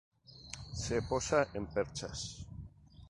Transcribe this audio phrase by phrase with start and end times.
[0.73, 2.47] Se posa en perchas.